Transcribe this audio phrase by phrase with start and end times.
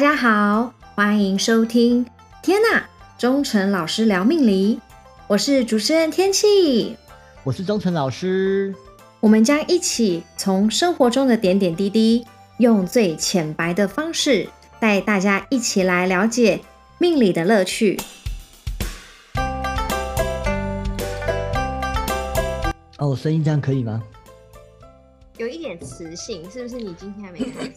[0.00, 2.06] 家好，欢迎收听。
[2.42, 2.84] 天呐，
[3.18, 4.80] 忠诚老师聊命理，
[5.26, 6.96] 我是主持人天气，
[7.44, 8.74] 我是忠诚老师。
[9.20, 12.26] 我们将一起从生活中的点点滴滴，
[12.56, 14.48] 用最浅白的方式，
[14.80, 16.62] 带大家一起来了解
[16.96, 18.00] 命理的乐趣。
[22.96, 24.02] 哦，我声音这样可以吗？
[25.36, 26.76] 有一点磁性，是不是？
[26.76, 27.72] 你今天还没开始？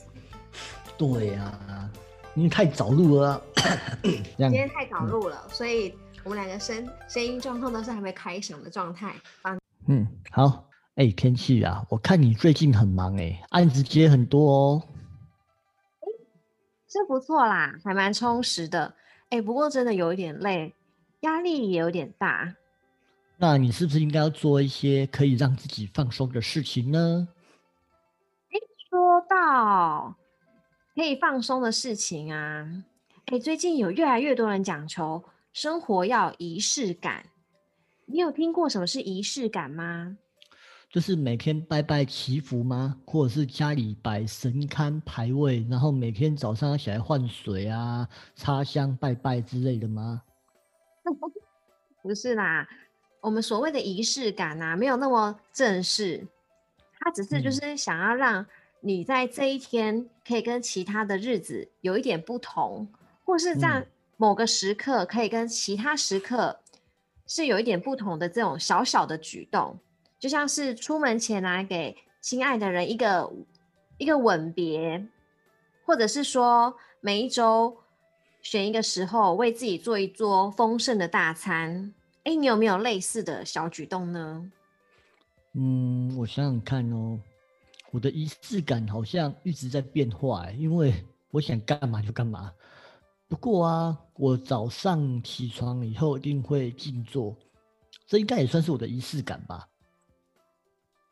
[0.98, 1.60] 对呀，
[2.36, 3.42] 因为太早录了。
[4.02, 5.94] 今天太早录了，所以
[6.24, 9.16] 我们两个声声音状况都是还没开嗓的状态。
[9.88, 10.66] 嗯，好。
[10.96, 14.84] 哎，天气啊，我看你最近很忙哎，案子接很多哦。
[16.88, 18.94] 是不错啦，还蛮充实的。
[19.30, 20.72] 哎，不过真的有一点累，
[21.22, 22.54] 压力也有点大。
[23.38, 27.28] 那你是不是应该要做一些可以让自己放松的事情呢？
[28.52, 28.54] 哎，
[28.88, 30.16] 说到
[30.96, 32.84] 可以放松的事情啊，
[33.26, 37.26] 哎，最近有越来越多人讲求生活要仪式感。
[38.06, 40.18] 你有听过什么是仪式感吗？
[40.92, 42.96] 就是每天拜拜祈福吗？
[43.08, 50.22] 或者是家里摆神龛牌位，然后每天早上要起来换水啊、插香拜拜之类的吗？
[52.04, 52.68] 不是啦。
[53.22, 56.28] 我们所谓的仪式感啊，没有那么正式，
[57.00, 58.46] 它只是就是想要让
[58.86, 62.86] 你在这一天可以跟其他的日子有一点不同，
[63.24, 66.60] 或是在某个时刻可以跟其他时刻
[67.26, 69.80] 是有一点不同的这种小小的举动，
[70.20, 73.32] 就像是出门前来给心爱的人一个
[73.98, 75.08] 一个吻别，
[75.86, 77.78] 或者是说每一周
[78.42, 81.94] 选一个时候为自己做一桌丰盛的大餐。
[82.26, 84.52] 哎，你有没有类似的小举动呢？
[85.54, 87.18] 嗯，我想想看哦，
[87.94, 90.92] 我的仪式感好像一直在变化，因为
[91.30, 92.52] 我想干嘛就干嘛。
[93.28, 97.36] 不过啊，我早上起床以后一定会静坐，
[98.08, 99.70] 这应该也算是我的仪式感吧。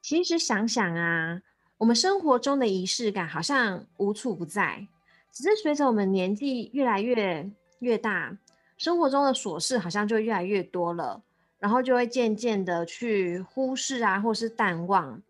[0.01, 1.39] 其实想想啊，
[1.77, 4.87] 我们生活中的仪式感好像无处不在，
[5.31, 8.35] 只是随着我们年纪越来越越大。
[8.77, 11.21] 生活中的琐事好像就越来越多了，
[11.59, 15.21] 然后就会渐渐的去忽视啊，或是淡忘。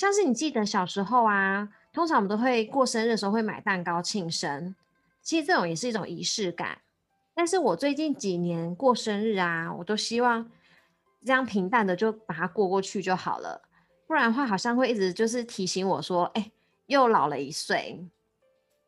[0.00, 4.74] 像是你记得小时候啊，通常我们都会过生日的时候会买蛋糕庆生，
[5.20, 6.78] 其实这种也是一种仪式感。
[7.34, 10.50] 但是我最近几年过生日啊，我都希望
[11.22, 13.60] 这样平淡的就把它过过去就好了，
[14.06, 16.50] 不然的话好像会一直就是提醒我说，哎，
[16.86, 18.02] 又老了一岁。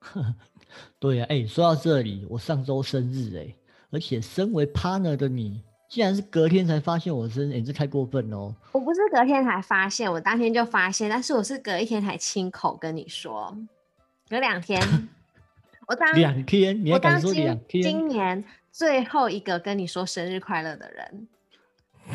[0.98, 3.54] 对呀，哎，说到这里，我上周生日哎。
[3.90, 5.62] 而且身为 partner 的你，
[5.92, 8.54] 竟然是隔天才发现我生日，这太过分哦！
[8.72, 13.54] 我不是隔天才发现，我当天就发现，但是我是隔一天才亲口跟你说，
[14.26, 14.80] 隔两天，
[15.86, 17.82] 我当两天，你要敢说两天？
[17.82, 21.28] 今年最后一个跟你说生日快乐的人，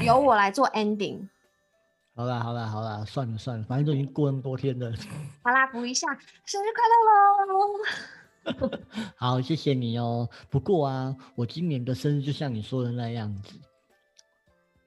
[0.02, 1.28] 由我来做 ending。
[2.16, 4.92] 好啦好啦好啦，算了算了，反正都已经过那么多天了。
[5.46, 6.08] 好啦，补一下，
[6.46, 8.80] 生日快乐喽！
[9.16, 10.28] 好，谢谢你哦。
[10.50, 13.54] 不过啊，我今年的生日就像你说的那样子，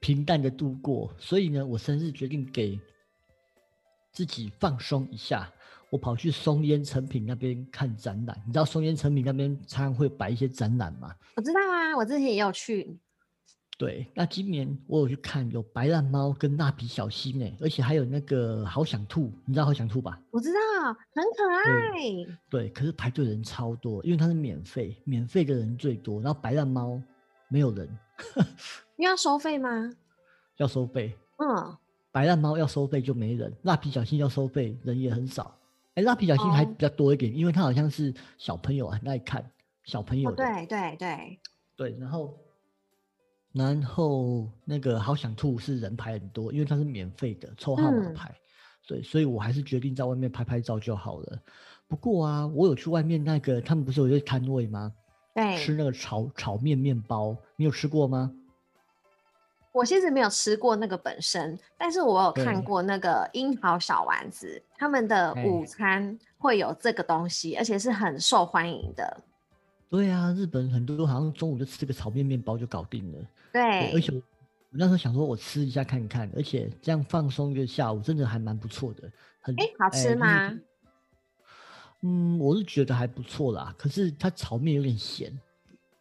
[0.01, 1.09] 平淡的度过。
[1.17, 2.77] 所以呢，我生日决定给
[4.11, 5.49] 自己放松一下。
[5.89, 8.41] 我跑去松烟成品那边看展览。
[8.45, 11.13] 你知道松烟成品那边常常会摆一些展览吗？
[11.35, 12.97] 我知道啊，我之前也有去。
[13.77, 20.17] 对，那今年我有去看，有白烂猫跟蜡笔小新呢，而且还有那个好想吐，你知道好想吐吧？
[20.29, 20.59] 我知道，
[21.13, 22.37] 很可爱。
[22.49, 26.21] 对，可是排队人超多，因为它是免费，免费的人最多。
[26.21, 27.01] 然后白烂猫
[27.51, 27.87] 没有人，
[28.95, 29.91] 你要收费吗？
[30.57, 31.13] 要收费。
[31.37, 31.77] 嗯，
[32.11, 35.55] 白烂猫要收费就没人，蜡笔小新要收费，人也很少。
[35.95, 39.43] 哎，蜡笔小新还比较多一点，因为它好像是小朋友很爱看，
[39.83, 40.31] 小朋友。
[40.31, 41.39] 对对对。
[41.75, 42.37] 对，然后。
[43.53, 48.33] 然后那个好想吐是人排很多，因为它是免费的，抽号码牌，
[48.87, 51.37] 对，所以我还是决定在外面拍拍照就好了。
[51.85, 54.93] 不过啊，我有去外面那个，他们不是有一个摊位吗？
[55.33, 58.31] 对，吃那个炒炒面面包，你有吃过吗？
[59.73, 69.23] 我其实没有吃过那个本身，但是我有看过那个樱桃小丸子，他们的午餐会有这个东西，而且是很受欢迎的。
[69.89, 73.19] 对啊，日本很多好像中午就吃个炒面面包就搞定了。
[73.53, 74.21] 对，而且我
[74.71, 79.09] 那时候想说，我吃一下看看，而且这样放松一个下午，真的还蛮不错的。
[79.39, 80.53] 很哎，好吃吗？
[82.01, 83.73] 嗯，我是觉得还不错啦。
[83.77, 85.31] 可是它炒面有点咸。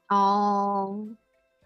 [0.08, 1.06] 哦，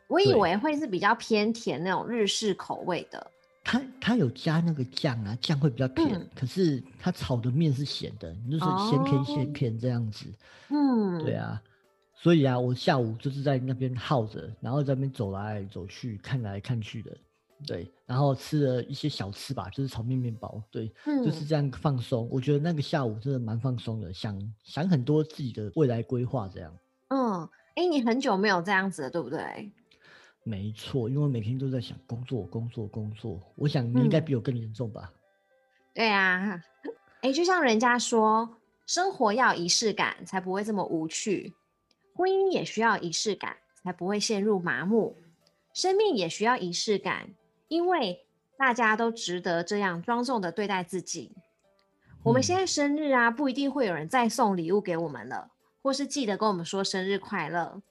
[0.09, 3.31] 我以为会是比较偏甜那种日式口味的。
[3.67, 10.27] 它它有加那个酱啊，酱会比较甜，嗯可是它炒的面是咸的，你就是咸甜哦咸甜这样子。
[10.69, 11.63] 嗯，对，啊，
[12.15, 17.17] 所以啊，我下午就是在那边耗着，然后在那边走来走去，看来看去的，
[17.67, 22.29] 对，然后吃了一些小吃吧，就是炒面面包，对，嗯，就是这样放松。
[22.31, 26.77] 我觉得那个下午真的蛮放松的，想想很多自己的未来规划，这样
[27.09, 29.73] 嗯，哎，你很久没有这样子了，对不对？
[30.43, 33.41] 没错，因为每天都在想工作，工作，工作。
[33.57, 35.11] 我想你应该嗯比我更严重吧？
[35.95, 36.61] 对啊，
[37.23, 41.51] 哎，就像人家说，生活要仪式感，才不会这么无趣；
[42.15, 45.15] 婚姻也需要仪式感，才不会陷入麻木；
[45.73, 47.31] 生命也需要仪式感，
[47.75, 48.25] 因为
[48.57, 51.33] 大家都值得这样庄重的对待自己。
[52.23, 55.51] 我们嗯现在生日啊，不一定会有人再送礼物给我们了，
[55.83, 57.83] 或是记得跟我们说生日快乐。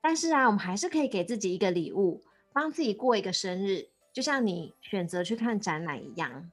[0.00, 2.22] 但是啊，我们还是可以给自己一个礼物，
[2.54, 6.50] 帮自己过一个生日，就像你选择去看展览一样。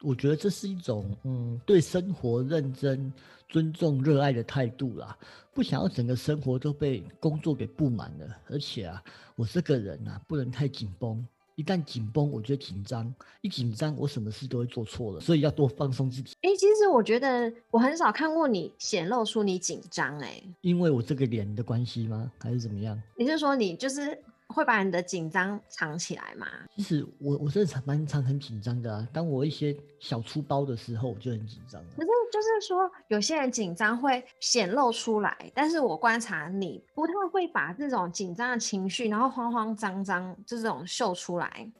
[0.00, 3.12] 我觉得这是一种嗯，对生活认真、
[3.48, 5.18] 尊重、热爱的态度啦。
[5.52, 9.02] 不想要整个生活都被工作给布满了，而且啊，
[9.34, 11.26] 我这个人啊，不能太紧绷。
[11.62, 13.06] 一旦紧绷，我就紧张；
[13.40, 15.20] 一紧张，我什么事都会做错了。
[15.20, 16.34] 所以要多放松自己。
[16.42, 20.18] 哎、其实我觉得我很少看过你显露出你紧张。
[20.18, 22.32] 哎，因为我这个脸的关系吗？
[22.40, 23.00] 还是怎么样？
[23.16, 24.18] 你是说你就是
[24.52, 26.46] 会把你的紧张藏起来吗？
[26.76, 29.08] 其实我我真的常蛮常很紧张的啊。
[29.12, 32.02] 当我一些小出包的时候，我就很紧张了可。
[32.02, 41.70] 是就是说，有些人紧张会显露出来，但是我观察你不太会把这种紧张的情绪，然后慌慌张张这种秀出来。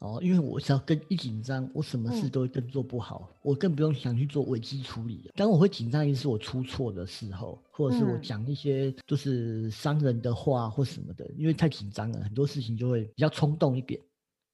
[0.00, 5.28] 哦，因为我只要跟一紧张，我什么事嗯都会更做不好，我更不用想去做危机处理。
[5.34, 14.00] 当我会紧张，一定是我出错的时候，或者是我嗯讲一些就是伤人的话或什么的，因为太紧张了，很多事情就会比较冲动一点。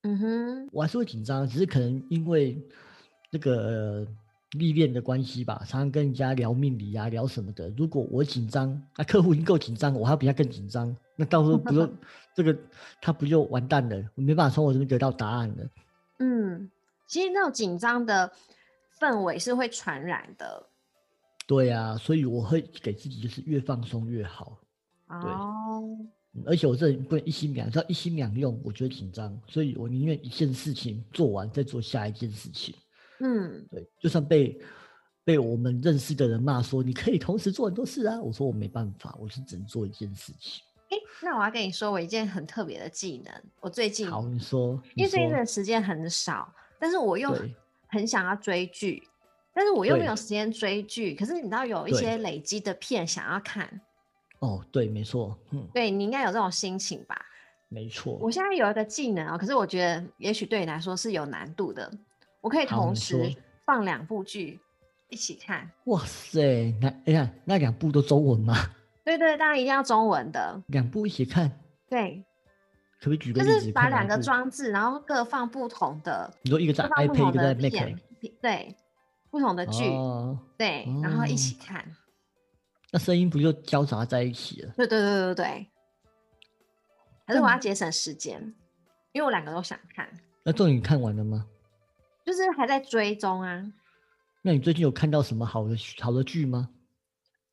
[0.04, 2.58] 嗯哼，我还是会紧张，只是可能因为
[3.30, 4.06] 那个呃
[4.58, 7.68] 历练的关系吧，常常跟人家聊命理啊，聊什么的。
[7.76, 11.88] 如果我紧张，那、客户已经够紧张，我还要比他更紧张，那到时候不就
[12.34, 12.56] 这个
[13.00, 13.96] 他不就完蛋了？
[14.14, 15.68] 我没办法从我这边得到答案了。
[16.18, 16.70] 嗯，
[17.06, 18.32] 其实那种紧张的
[19.00, 20.66] 氛围是会传染的。
[21.46, 24.58] 对啊，所以我会给自己就是越放松越好。
[25.08, 25.82] 哦，
[26.32, 32.74] 嗯而且我这人不能一心两，只要一心两用，我觉得紧张，所以我宁愿一件事情做完再做下一件事情。
[33.20, 34.58] 嗯，对，就算被
[35.24, 40.62] 被我们认识的人骂说你可以同时做很多事啊，我说我没办法，我是只能做一件事情。
[40.90, 47.34] 哎、那我要跟你说，我一件很特别的技能，我最近好，你说，你因为最近说的时间很少，但是我又
[47.88, 49.02] 很想要追剧，
[49.52, 51.14] 但是我又没有时间追剧。
[51.14, 53.80] 可是你知道有一些累积的片想要看，
[54.40, 57.20] 哦，对，没错，嗯，对你应该有这种心情吧？
[57.68, 58.18] 没错。
[58.20, 61.90] 我现在有一个技能哦，可是我觉得也许对你来说是有难度的。
[62.44, 64.60] 我可以同时放两部剧
[65.08, 68.54] 一起看，哇塞，那哎呀，那两部都中文吗？
[69.02, 71.50] 对对，当然一定要中文的，两部一起看，
[71.88, 72.22] 对，
[73.00, 73.60] 可不可以举个例子？
[73.60, 77.98] 是把两个装置，然后各放不同的，你说一个在 iPad，一个在 Mac，
[78.42, 78.76] 对，
[79.30, 81.82] 不同的剧，哦，对，然后一哦起看。
[82.92, 84.74] 那声音不就交杂在一起了？
[84.76, 85.66] 对对对对对。
[87.26, 88.54] 可是我要但节省时间，
[89.12, 90.06] 因为我两个都想看，
[90.42, 91.46] 那终于看完了吗？
[92.24, 93.72] 就是还在追踪啊。
[94.42, 96.68] 那你最近有看到什么好的好的剧吗？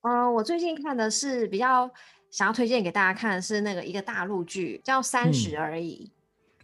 [0.01, 1.89] 嗯、我最近看的是比较
[2.29, 6.11] 想要推荐给大家看的是那个一个大陆剧，叫《三十嗯而已》。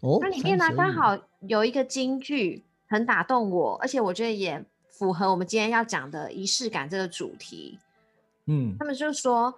[0.07, 7.77] 哦，它里面呢30而已刚好有一个京剧很打动我，而且我觉得也符合我们今天要讲的仪式感这个主题。
[8.47, 9.53] 嗯他们就说，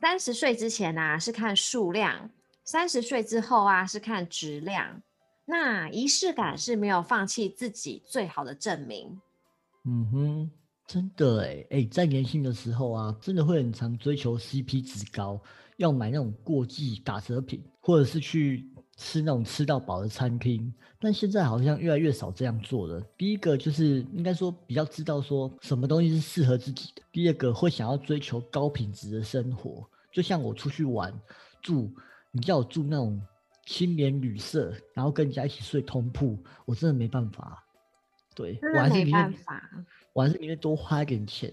[0.00, 2.30] 三十岁之前啊是看数量，
[2.64, 5.00] 三十岁之后啊是看质量。
[5.50, 9.18] 那仪式感是没有放弃自己最好的证明。
[9.86, 10.50] 嗯哼，
[10.86, 15.40] 真的哎哎，在年轻的时候啊，真的会很常追求 CP 值高，
[15.78, 20.70] 要买那种过季打折品，或者是去吃那种吃到饱的餐厅。
[21.00, 23.00] 但现在好像越来越少这样做了。
[23.16, 29.88] 第一个就是应该说比较知道说什么东西是适合自己的，第二个会想要追求高品质的生活。
[30.12, 31.10] 就像我出去玩
[31.62, 31.90] 住，
[32.32, 33.18] 你叫我住那种
[33.68, 37.62] 青年旅社，然后跟人家一起睡通铺，我真的没办法。
[38.34, 39.70] 对我还是宁愿办法，
[40.14, 41.52] 我还是宁愿多花一点钱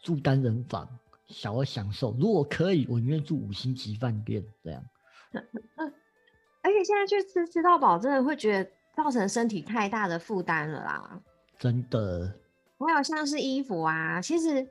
[0.00, 0.88] 住单人房，
[1.28, 2.16] 小而享受。
[2.18, 4.82] 如果可以，我宁愿住五星级饭店这样。
[6.64, 11.20] 而且现在去吃吃到饱，真的会觉得造成身体太大的负担了啦。
[11.60, 12.34] 真的，
[12.78, 14.68] 还有像是衣服啊，其实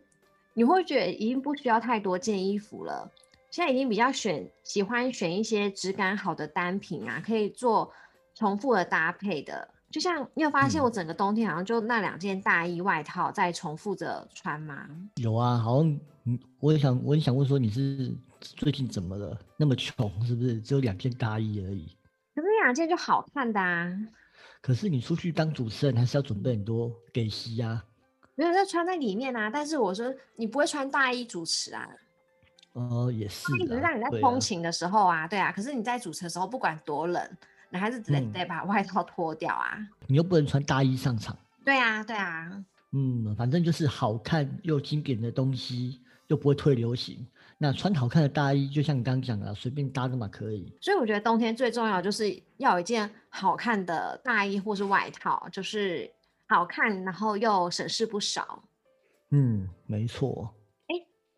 [0.56, 3.10] 你会觉得已经不需要太多件衣服了。
[3.52, 7.92] 现在已经比较选喜欢选一些质感好的单品啊，可以做
[8.34, 9.70] 重复的搭配的。
[9.92, 14.88] 就像你有发现，嗯我整个冬天好像就那两件大衣外套在重复着穿吗？
[15.18, 19.38] 有啊，好像嗯，我也想，我也想问说，你是最近怎么了？
[19.58, 20.62] 那么穷是不是？
[20.62, 21.98] 只有两件大衣而已。
[22.34, 23.92] 可是那两件就好看的啊，
[24.62, 27.84] 可是你出去当主持人，还是要准备很多给息啊。
[28.36, 29.50] 没有在穿在里面啊。
[29.50, 31.90] 但是我说你不会穿大衣主持啊，
[32.74, 35.52] 哦，也是一直让你在通勤的时候啊，对啊。
[35.52, 37.38] 可是你在主持的时候，不管多冷，
[37.70, 39.78] 你还是得、嗯得把外套脱掉啊。
[40.08, 41.38] 你又不能穿大衣上场。
[41.66, 47.28] 对啊，对啊，嗯，反正就是好看又经典的东西，又不会退流行。
[47.58, 50.74] 那穿好看的大衣，就像你刚刚讲的，随便搭的嘛可以。
[50.82, 56.10] 所以我觉得冬天最重要就是要有一件好看的大衣或是外套，就是
[56.48, 58.64] 好看，然后又省事不少。
[59.30, 60.52] 嗯，没错。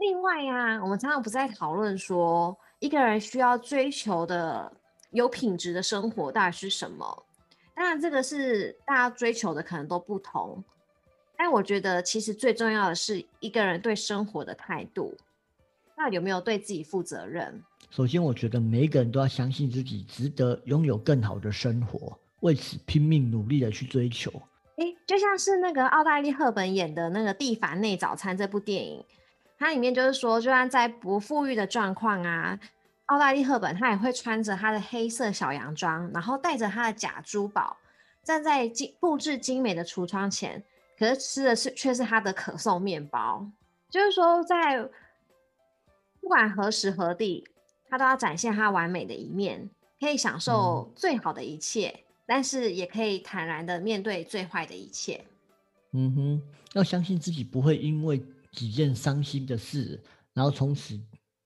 [0.04, 4.70] 另外呀、我们常常不是在讨论说，一个人需要追求的
[5.12, 7.26] 有品质的生活到底是什么？
[7.74, 10.62] 当然，这个是大家追求的可能都不同，
[11.38, 15.16] 但我觉得其实最重要的是一个人对生活的态度，
[15.96, 17.64] 那有没有对自己负责任？
[17.90, 24.30] 首先，我觉得每一个人都要相信自己值得拥有更好的生活，为此拼命努力的去追求。
[24.76, 29.06] 诶，就像是那个奥黛丽·赫本演的那个《蒂凡内早餐》这部电影，
[29.64, 32.60] 它里面就是说，就算在不富裕的状况啊，
[33.06, 37.78] 奥黛丽·赫本她也会穿着她的黑色小洋装，然后带着她的假珠宝，
[38.24, 40.62] 站在精布置精美的橱窗前，
[41.00, 43.48] 可是吃的是却是她的可颂面包。
[43.90, 44.84] 就是说，在
[46.20, 47.48] 不管何时何地，
[47.90, 52.02] 她都要展现她完美的一面，可以享受最好的一切。
[52.26, 55.24] 但是也可以坦然的面对最坏的一切。
[55.92, 56.42] 嗯哼，
[56.74, 58.22] 要相信自己不会因为
[58.54, 60.02] 几件伤心的事，
[60.34, 60.98] 然后从此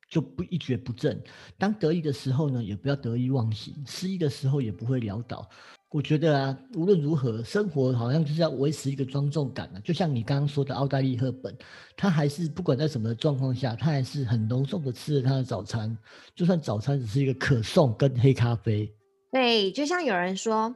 [0.09, 1.19] 就不一蹶不振。
[1.57, 5.49] 当得意的时候呢，也不要得意忘形；失意的时候也不会潦倒。
[5.89, 9.79] 我觉得啊，无论如何，生活好像就是要维持一个庄重感啊。
[9.79, 11.57] 就像你刚刚说的，奥黛丽·赫本，
[11.95, 15.97] 她还是不管在什么状况下，她还是很隆重的吃了她的早餐，
[16.35, 18.93] 就算早餐只是一个可颂跟黑咖啡。
[19.31, 20.75] 对，就像有人说，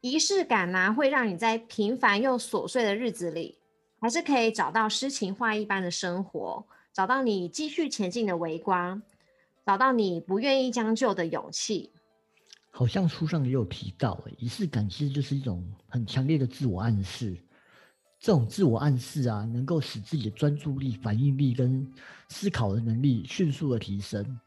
[0.00, 3.56] 仪式感呢、会让你在平凡又琐碎的日子里，
[4.00, 9.02] 还是可以找到诗情画意般的生活，找到你继续前进的微光，
[9.64, 11.92] 找到你不愿意将就的勇气。
[12.70, 17.36] 好像书上也有提到，欸仪式感其实就是一种很强烈的自我暗示。
[18.18, 21.86] 这种自我暗示啊，能够使自己的专注力、反应力跟
[22.28, 24.38] 思考的能力迅速的提升。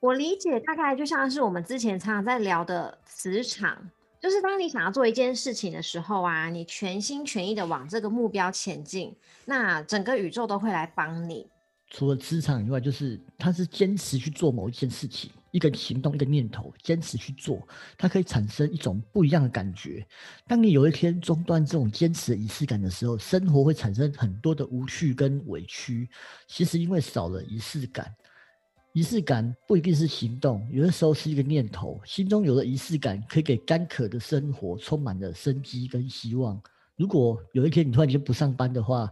[0.00, 11.48] 我理解大概就像是我们之前常常在聊的磁场，就是当你想要做一件事情的时候啊，你全心全意的往这个目标前进，那整个宇宙都会来帮你。
[11.90, 20.06] 除了磁场以外，就是他是坚持去做某一件事情，一个行动，一个念头，坚持去做，它可以产生一种不一样的感觉。
[20.46, 26.06] 当你有一天中断这种坚持的仪式感的时候，生活会产生很多的无趣跟委屈。
[26.46, 28.14] 其实因为少了仪式感，
[28.92, 32.00] 仪式感不一定是行动，有的时候是一个念头。
[32.04, 36.60] 心中有了仪式感，可以给干渴的生活充满了生机跟希望。
[36.96, 39.08] 如果有一天你突然间不上班的话，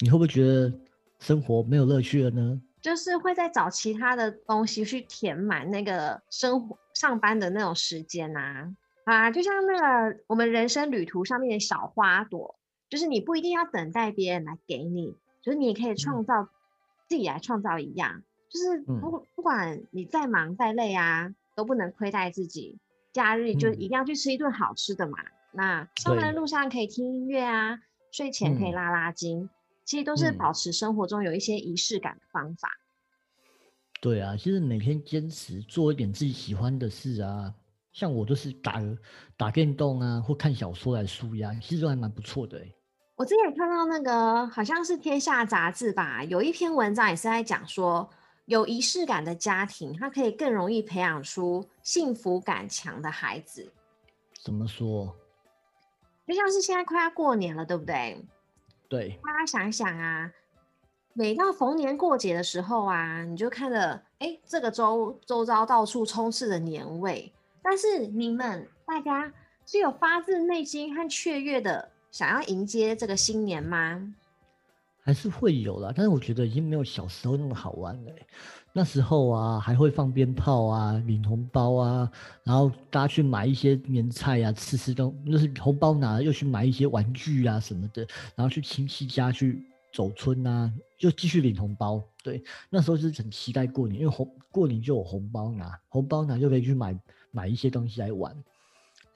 [0.00, 0.72] 你会不会觉得
[1.20, 2.60] 生活没有乐趣了呢？
[2.82, 12.56] 就是会再找其他的东西去填满那个生活上班的那种时间呐、啊，就像那个我们人生旅途上面的小花朵，
[12.88, 16.48] 就是你不一定要等待别人来给你，就是你也可以创造、
[17.06, 22.78] 自己来创造一样，就是嗯不不管你再忙再累啊，都不能亏待自己。
[23.12, 25.18] 假日就嗯一定要去吃一顿好吃的嘛。
[25.52, 27.78] 那上班的路上可以听音乐啊，
[28.12, 29.48] 睡前可以嗯拉拉筋。
[29.84, 32.68] 其实都是嗯保持生活中有一些仪式感的方法。
[34.00, 37.52] 对啊，其实每天坚持做一点自己喜欢的事啊，
[37.92, 38.80] 像我都是打
[39.36, 42.74] 打电动啊，或看小说来舒压，其实都还蛮不错的欸
[43.16, 48.08] 我之前看到那个好像是《天下》杂志吧，有一篇文章也是在讲说，
[48.50, 53.72] 有仪式感的家庭，它可以更容易培养出幸福感强的孩子。
[54.42, 55.14] 怎么说？
[56.26, 58.20] 就像是现在快要过年了，对不对？
[58.88, 60.32] 对，大家想想啊，
[61.12, 67.32] 每到逢年过节的时候啊，你就看着，哎，这个周周遭到处充斥着年味。
[67.62, 69.32] 但是你们大家
[69.64, 74.12] 是有发自内心和雀跃的想要迎接这个新年吗？
[75.02, 78.12] 还是会有啦，但是我觉得已经没有小时候那么好玩了。
[78.72, 82.08] 那时候啊，还会放鞭炮啊，领红包啊，
[82.44, 89.60] 然后大家去买一些年菜啊，吃吃东，就是红包拿了又去买一些玩具啊什么的，然后去亲戚家去
[89.92, 92.00] 走村啊，就继续领红包。
[92.22, 96.96] 对，那时候就是很期待过年，因为红过年就有红包拿，红包拿就可以去买
[97.32, 98.32] 买一些东西来玩。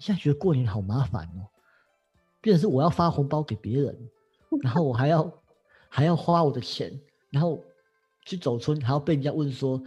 [0.00, 1.46] 现在觉得过年好麻烦哦，
[2.40, 3.96] 变成是我要发红包给别人，
[4.62, 5.32] 然后我还要
[5.94, 6.90] 还要花我的钱，
[7.30, 7.62] 然后
[8.26, 9.80] 去走村还要被人家问说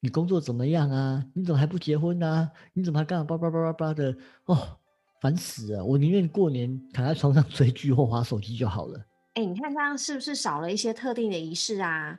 [0.00, 1.22] 你工作怎么样啊？
[1.34, 2.50] 你怎么还不结婚啊？
[2.72, 4.16] 你怎么还干叭叭叭叭叭的？
[4.46, 4.78] 哦，
[5.20, 5.84] 烦死了！
[5.84, 9.04] 我宁愿过年躺在床上追剧或划手机就好了。
[9.34, 12.18] 哎，你看这样是不是少了一些特定的仪式啊？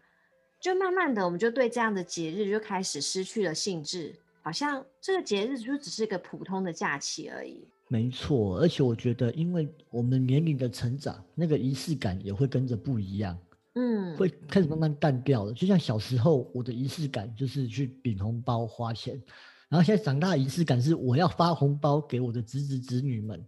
[0.62, 4.16] 就慢慢的，我们就对这样的节日就开始失去了兴致。
[4.44, 7.68] 好像这个节日就只是一个普通的假期而已。
[7.92, 13.38] 没错，而且我觉得，因为我们年龄的成长，那个仪式感也会跟着不一样。
[13.74, 15.52] 嗯，会开始慢慢淡掉了。
[15.52, 19.22] 就像小时候，我的仪式感就是去领红包、花钱，
[19.68, 23.46] 然后现在长大，仪式感是我要发红包给我的侄子侄女们，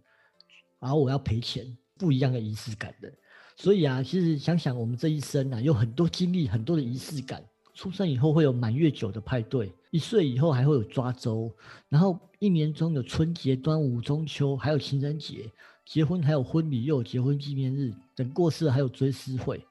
[0.78, 3.10] 然后我要赔钱，不一样的仪式感的。
[3.56, 7.42] 所以啊，其实想想我们这一生啊，有很多经历，很多的仪式感。
[7.72, 11.54] 出生以后会有满月酒的派对，一岁以后还会有抓周，
[11.88, 15.48] 然后一年中有春节、端午、中秋，还有情人节，
[15.86, 19.64] 结婚还有婚礼，又有结婚纪念日，等过世还有追思会，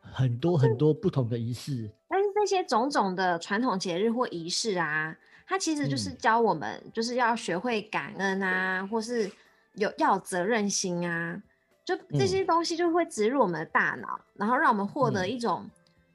[0.00, 1.88] 很多很多不同的仪式。
[2.08, 9.30] 但是这些种种的传统节日或仪式啊，它其实就是教我们，就是要学会感恩啊，或是
[9.74, 11.40] 有要有责任心啊，
[11.84, 15.64] 就这些东西就会植入我们的大脑，然后让我们获得一种。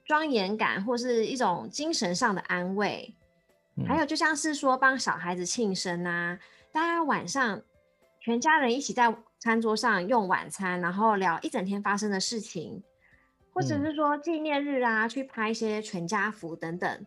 [0.05, 3.15] 庄严感，或是一种精神上的安慰，
[3.87, 6.37] 还有就像是说帮小孩子庆生啊，
[6.71, 7.61] 大家晚上
[8.19, 12.83] 全家人一起在餐桌上用晚餐，然后聊一整天发生的事情，
[13.53, 17.05] 或者是说纪念日啊，去拍一些全家福等等，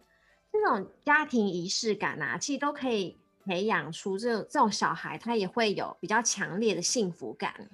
[0.51, 7.69] 这种家庭仪式感啊，其实都可以培养出这这种小孩，他也会有比较强烈的幸福感。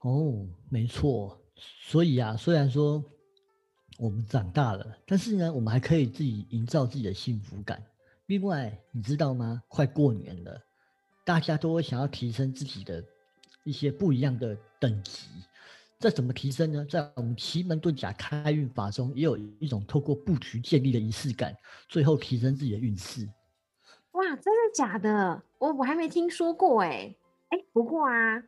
[0.00, 3.02] 哦，没错，所以啊，虽然说。
[3.98, 7.82] 我们长大了，但是呢，我们还可以自己营造自己的幸福感。
[8.26, 9.60] 另外，你知道吗？
[9.66, 10.62] 快过年了，
[11.24, 13.04] 大家都会想要提升自己的
[13.64, 15.26] 一些不一样的等级。
[15.98, 16.86] 这怎么提升呢？
[16.88, 21.56] 在我们奇门遁甲开运法中，也有一种透过布局建立的仪式感，
[21.88, 23.28] 最后提升自己的运势。
[24.12, 25.42] 哇，真的假的？
[25.58, 27.16] 我我还没听说过哎
[27.48, 27.64] 哎。
[27.72, 28.44] 不过啊，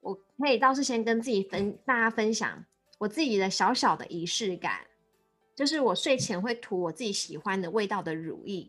[0.00, 2.64] 我可以倒是先跟自己分大家分享。
[3.00, 4.80] 我自己的小小的仪式感，
[5.56, 8.68] 就是我睡前会涂我自己喜欢的味道的乳液，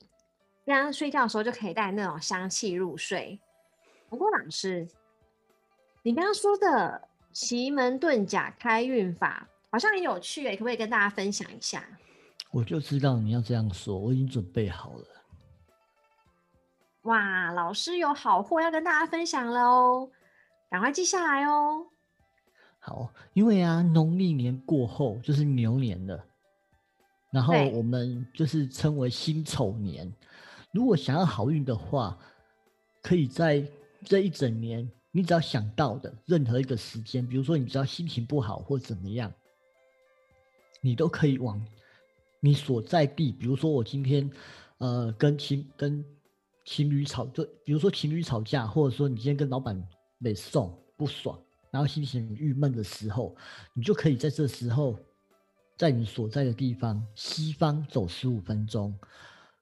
[0.66, 3.38] 这样睡觉的时候就可以带那种香气入睡。
[4.10, 4.88] 不过老师，
[6.02, 11.86] 你刚刚说的奇门遁甲开运法好像很有趣诶，可不可以跟大家分享一下？
[12.52, 15.06] 我就知道你要这样说，我已经准备好了。
[17.02, 20.10] 哇，老师有好货要跟大家分享了哦，
[20.70, 21.88] 赶快记下来哦。
[22.84, 26.26] 好，因为啊，农历年过后就是牛年了，
[27.32, 30.12] 然后我们就是称为辛丑年。
[30.74, 32.18] 如果想要好运的话，
[33.04, 33.64] 可以在
[34.04, 39.32] 这一整年，你只要想到的任何一个时间，比如说你只要心情不好或怎么样，
[40.82, 41.64] 你都可以往
[42.40, 44.28] 你所在地，比如说我今天
[44.80, 46.04] 呃跟情跟
[46.66, 49.80] 情侣吵，就比如说情侣吵架，或者说你今天跟老板
[50.18, 51.40] 没送不爽。
[51.72, 53.36] 然后心情郁闷的时候，
[53.74, 55.00] 你就可以在这时候，
[55.78, 58.94] 在你所在的地方西方走十五分钟。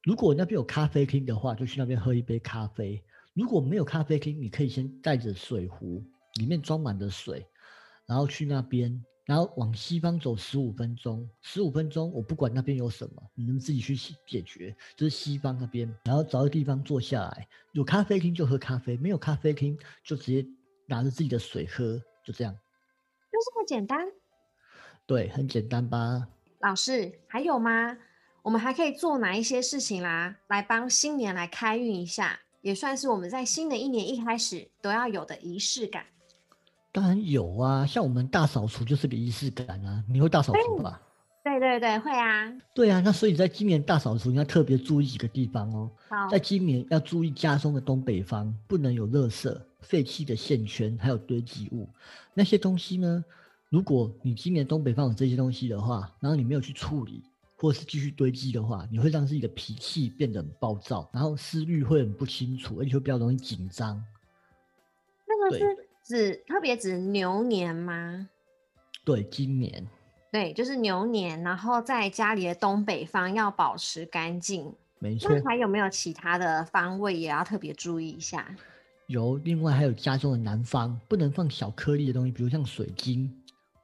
[0.04, 3.02] 如果那边有咖啡厅的话，就去那边喝一杯咖啡。
[3.36, 6.04] 如果没有咖啡厅，你可以先带着水壶，
[6.40, 7.46] 里面装满的水，
[8.08, 11.30] 然后去那边，然后往西方走十五分钟。
[11.42, 13.96] 十五分钟，我不管那边有什么，你们自己去
[14.26, 14.76] 解决。
[14.96, 20.46] 就是西方那边，然后找个地方坐下来，有咖啡厅就喝咖啡，没有咖啡厅就直接。
[20.90, 24.08] 拿着自己的水喝，就这样，就这么简单。
[25.06, 26.28] 对，很简单吧？
[26.60, 27.98] 老师，还有吗？
[28.42, 36.06] 我们还可以做哪一些事情啦，来帮新年来开运一下，也算是我们在新的一年一开始都要有的仪式感。
[36.92, 40.04] 当然有啊，像我们大扫除就是个仪式感啊。
[40.10, 41.02] 你会大扫除吧？
[41.44, 42.52] 对对对，会啊。
[42.74, 45.92] 对啊，那所以在今年大扫除，你要特别注意几个地方哦。
[46.08, 49.56] 好，在今年要注意家中的东北方不能有垃圾。
[49.82, 51.90] 废弃的线圈还有堆积物，
[52.34, 53.24] 那些东西呢？
[53.70, 57.24] 如果你今年东北方有这些东西的话，然后你没有去处理，
[57.56, 64.04] 或是继续堆积的话，你会让自己的脾气变得很暴躁，然后思虑会很不清楚，而且会比较容易紧张。
[65.28, 68.28] 那个是指特别指牛年吗？
[69.06, 69.88] 对，今年。
[70.32, 74.74] 对，就是牛年，然后在家里的东北方要保持干净。
[75.00, 75.32] 没错。
[75.32, 78.56] 那还有没有其他的方位也要特别注意一下？
[79.10, 83.28] 有，另外还有家中的南方不能放小颗粒的东西，比如像水晶、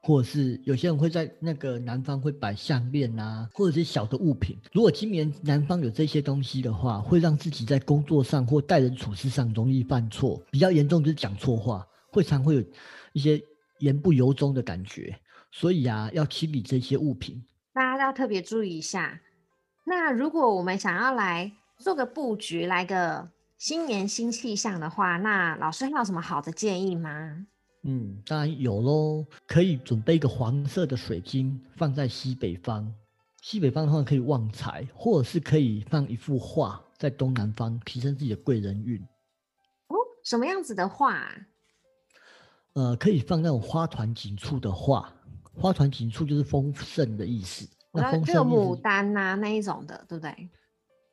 [0.03, 4.55] 或者是有些人会在那个南方会摆项链啊，或者是小的物品。
[4.71, 12.63] 如果今年南方有这些东西的话，会让自己在工作上或待人处事上容易犯错，比较严重就是讲错话，会常会有
[13.13, 13.41] 一些
[13.79, 15.19] 言不由衷的感觉。
[15.51, 19.21] 所以啊，要清理这些物品，大家要特别注意一下。
[19.87, 27.45] 那如果我们想要来做个布局，来个新年新气象的话，那老师还有什么好的建议吗？
[27.83, 32.93] 嗯，当然有喽，可以准备一个黄色的水晶放在西北方。
[33.41, 38.99] 西北方的话可以旺财，或者是可以放一幅画在东南方，提升自己的贵人运。
[39.87, 41.29] 哦，什么样子的画？
[42.73, 45.13] 呃，可以放那种花团锦簇的画，
[45.53, 47.69] 花团锦簇就是丰盛的意思。
[47.93, 50.49] 那丰盛牡丹呐那一种的，对不对？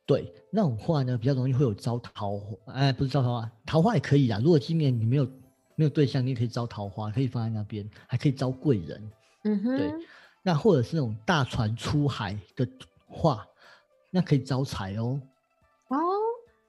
[0.07, 4.41] 对，那种画呢比较容易会有招桃花，哎，不是招桃花，桃花也可以啊。
[4.43, 5.29] 如果今年你没有。
[5.75, 9.11] 没有对象，你也可以招桃花，可以放在那边，还可以招贵人。
[9.45, 9.91] 嗯哼，对。
[10.43, 12.69] 那或者是那种大船出海的
[13.09, 13.45] 画，
[14.11, 15.19] 那可以招财哦。
[15.89, 15.97] 哦，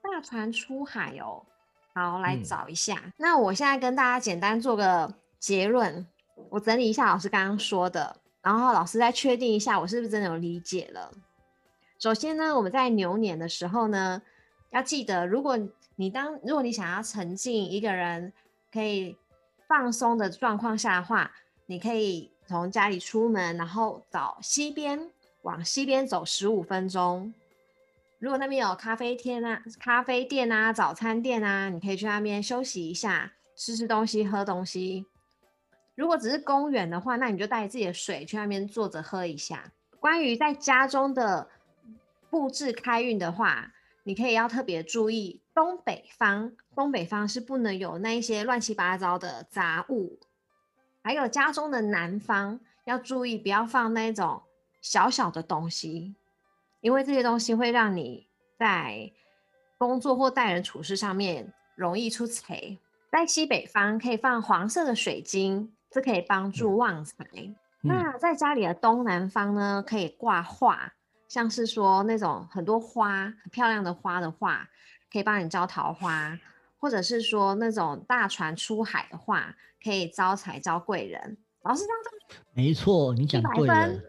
[0.01, 1.45] 大船出海哦。
[1.93, 3.13] 好，来找一下。
[3.17, 6.07] 那我现在跟大家简单做个结论，
[6.49, 11.11] 我整理一下老师刚刚说的，然后老师再确定一下我是不是真的有理解了。
[12.03, 14.21] 首先呢，我们在牛年的时候呢，
[14.71, 15.57] 要记得，如果
[15.95, 18.33] 你当如果你想要沉浸一个人。
[18.73, 19.15] 可以
[19.67, 21.31] 放松的状况下的话，
[21.67, 25.11] 你可以从家里出门，然后找西边，
[25.43, 27.31] 往西边走十五分钟。
[28.17, 35.05] 如果那边有咖啡店啊、咖啡店啊、早餐店啊，你可以去那边休息一下，吃吃东西、喝东西。
[35.93, 39.71] 如果只是公园的话，那你就带自己的水去那边坐着喝一下。
[39.99, 41.47] 关于在家中的
[42.33, 45.39] 布置开运的话，你可以要特别注意。
[45.53, 50.17] 东北方，东北方是不能有那一些乱七八糟的杂物，
[51.03, 54.41] 还有家中的南方要注意，不要放那种
[54.81, 56.15] 小小的东西，
[56.81, 59.11] 因为这些东西会让你在
[59.77, 62.79] 工作或待人处事上面容易出彩。
[63.11, 67.15] 在西北方可以放黄色的水晶，这可以帮助旺财。
[67.81, 70.95] 那在家里的东南方呢，可以挂画，
[71.33, 74.69] 像是说那种很多花、很漂亮的花的话。
[75.11, 76.39] 可以帮你招桃花，
[76.79, 81.37] 或者是说那种大船出海的话，可以招财招贵人。
[81.61, 84.01] 老师这样没错，你讲对了。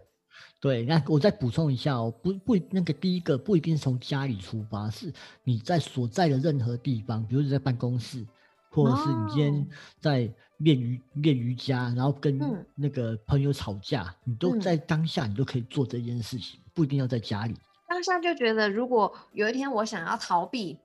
[0.58, 8.26] 对，那我再补充一下哦，不不，那个第一个不一定是从家里出发，是你在所在的任何地方，比如你在办公室，
[8.70, 9.68] 或者是你今天
[10.00, 12.38] 在练瑜练瑜伽，然后跟
[12.74, 17.54] 那个朋友吵架，你都在当下，你都可以做这件事情，不一定要在家里。
[17.88, 20.78] 当下就觉得，如果有一天我想要逃避。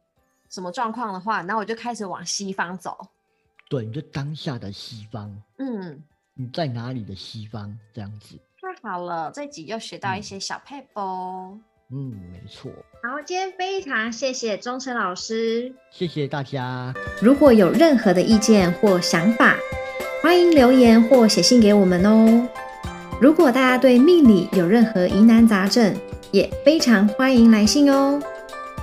[0.52, 2.98] 什么状况的话，那我就开始往西方走。
[3.70, 5.32] 对，你就当下的西方。
[5.60, 6.04] 嗯，
[6.34, 7.78] 你在哪里的西方？
[7.94, 8.36] 这样子。
[8.60, 11.04] 太好了，这集又学到一些小配波。
[11.04, 12.72] 嗯，没错。
[13.02, 16.94] 好，今天非常谢谢忠诚老师，谢谢大家。
[17.20, 19.58] 如果有任何的意见或想法，
[20.22, 22.48] 欢迎留言或写信给我们哦。
[23.20, 25.96] 如果大家对命理有任何疑难杂症，
[26.32, 28.22] 也非常欢迎来信哦。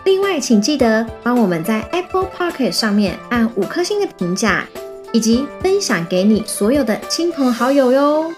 [0.05, 4.67] 另外，请记得帮我们在 Apple p o c k e t 上面按五颗星的评价，
[5.13, 8.33] 以及分享给你所有的亲朋好友哟。